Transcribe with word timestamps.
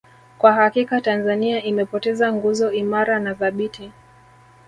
Kwa 0.37 0.53
hakika 0.53 1.01
Tanzania 1.01 1.63
imepoteza 1.63 2.33
nguzo 2.33 2.71
imara 2.71 3.19
na 3.19 3.35
thabiti 3.35 3.91